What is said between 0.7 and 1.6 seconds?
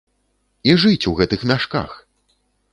жыць у гэтых